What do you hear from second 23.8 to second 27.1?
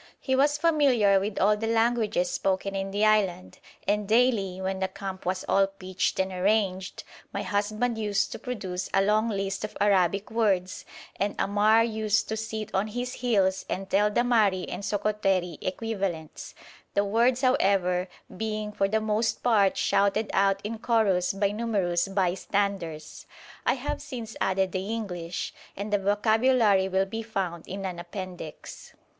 since added the English, and the vocabulary will